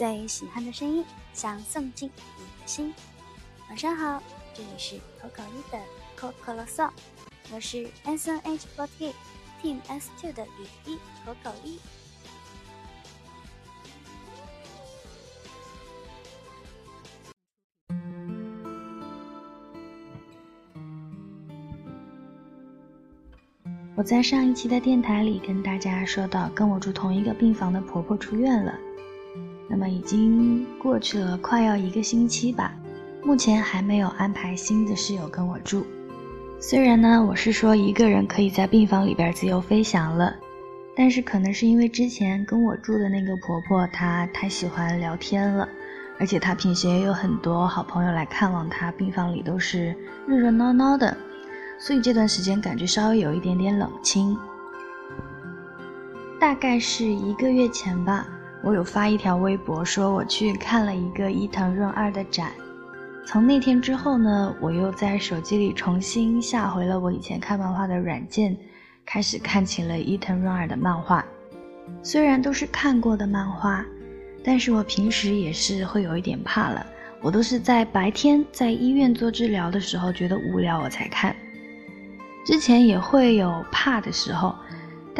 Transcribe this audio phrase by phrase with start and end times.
[0.00, 2.94] 最喜欢的声音，想送进你的心。
[3.68, 4.22] 晚上好，
[4.54, 5.78] 这里是口口一的
[6.16, 6.88] 口口啰嗦，
[7.52, 9.12] 我是 S N H forty
[9.62, 11.78] Team S two 的雨衣口口一。
[23.94, 28.72] 我在上一期的电台里跟大家说到，跟我住同一个病房的婆婆出院了。
[29.72, 32.74] 那么已经过去了快要一个星期吧，
[33.22, 35.86] 目前还没有安排新的室友跟我住。
[36.58, 40.34] 虽然呢，我是说一个人可以在病房里边自由飞翔了，
[40.96, 45.68] 但是可能是因为之前跟我住的那个婆婆她太喜欢聊天了，
[46.18, 49.94] 而且她平时也有很多好朋友来看望她，病房里都是
[50.26, 51.16] 热热闹闹的。
[51.78, 54.36] 所以这段时间感觉稍微有一点点冷清。
[56.40, 58.26] 大概是一个月前吧，
[58.62, 62.50] 我有发一条微博说我去看了一个伊藤润二的展。
[63.26, 68.56] 从那天之后呢，我又在手机里重新下回了我以前看漫画的软件，
[69.06, 71.24] 开始看起了伊藤润二的漫画。
[72.02, 73.84] 虽然都是看过的漫画，
[74.44, 76.84] 但是我平时也是会有一点怕了。
[77.22, 81.34] 我都是在白天在医院做治疗的时候觉得无聊我才看。
[82.44, 84.54] 之前也会有怕的时候，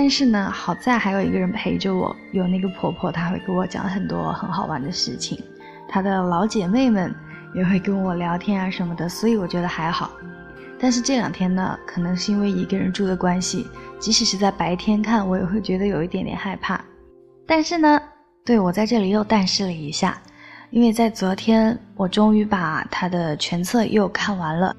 [0.00, 5.42] 但是呢，好在还有一个人陪着我，有那个婆婆，她会给我讲很多很好玩的事情，
[5.88, 7.12] 她的老姐妹们
[7.52, 10.12] 也会跟我聊天啊什么的，所以我觉得还好。
[10.78, 13.66] 但是这两天呢，可能是因为一个人住的关系，
[13.98, 16.80] 即使是在白天看，我也会觉得有一点点害怕。
[17.44, 18.00] 但是呢，
[18.44, 20.16] 对我在这里又但是了一下，
[20.70, 24.76] 因为在昨天我终于把他的全册又看完了。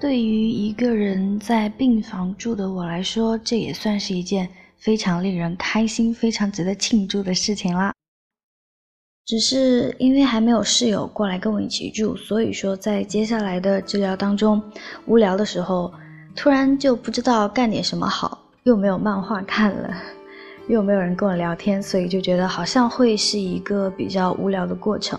[0.00, 7.92] 对于一个人在病房住的我来说，这也算是一件非常令人开心、非常值得庆祝的事情啦。
[9.26, 14.62] 只是因为还没有室友过来跟我一起住，所以说在接下来的治疗当中，
[15.06, 15.92] 无聊的时候，
[16.36, 19.92] 突然就不知道干点什么好，又没有漫画看了，
[20.68, 25.18] 又没有人跟我聊天，所以就觉得好像会是一个比较无聊的过程。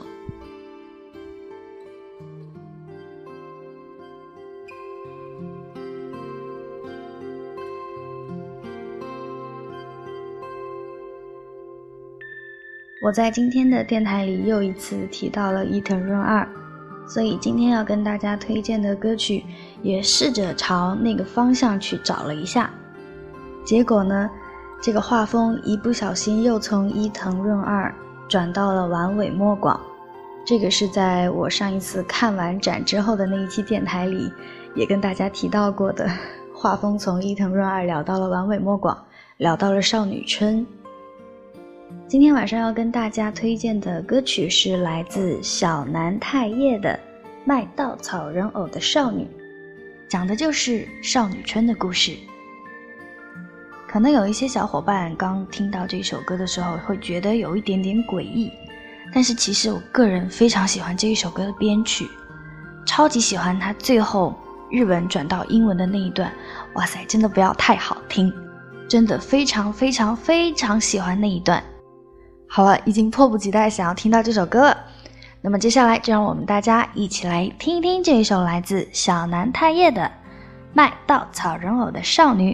[13.09, 16.47] 我在今天的电台里又一次提到了伊藤润二，
[17.07, 19.43] 所以今天要跟大家推荐的歌曲
[19.81, 22.69] 也试着朝那个方向去找了一下。
[23.65, 24.29] 结果呢，
[24.79, 27.91] 这个画风一不小心又从伊藤润二
[28.27, 29.81] 转到了丸尾莫广。
[30.45, 34.31] 这个是在我上一次看完展之后的那一期电台里
[34.75, 36.07] 也跟大家提到过的，
[36.53, 38.95] 画风从伊藤润二聊到了丸尾莫广，
[39.37, 40.63] 聊到了少女春。
[42.07, 46.91] 今天晚上要跟大家推荐的歌曲是来自小南太叶的
[47.45, 49.23] 《卖稻草人偶的少女》，
[50.07, 52.15] 讲的就是少女春的故事。
[53.87, 58.51] 可能有一些小伙伴刚听到这首歌的时候会觉得有一点点诡异，
[59.13, 62.07] 但是其实我个人非常喜欢这一首歌的编曲，
[62.85, 64.35] 超级喜欢它最后
[64.69, 66.31] 日文转到英文的那一段，
[66.73, 68.31] 哇塞，真的不要太好听，
[68.87, 71.63] 真的非常非常非常喜欢那一段。
[72.51, 74.77] 好了，已经迫不及待想要听到这首歌了。
[75.41, 80.01] 那么接下来就让我们大家一起来听一听这一首来自小南太叶的
[80.73, 82.53] 《卖稻草人偶的少女》。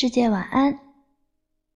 [0.00, 0.87] 世界晚安。